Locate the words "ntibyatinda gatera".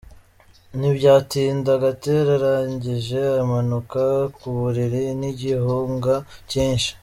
0.77-2.31